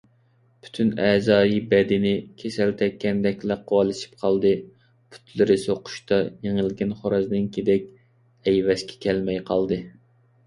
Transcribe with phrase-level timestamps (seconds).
[0.65, 2.13] پۈتۈن ئەزايى- بەدىنى
[2.43, 4.53] كېسەل تەگكەندەك لەقۋالىشىپ قالدى،
[5.17, 7.85] پۇتلىرى سوقۇشتا يېڭىلگەن خورازنىڭكىدەك
[8.49, 9.79] ئەيۋەشكە كەلمەي قالدى.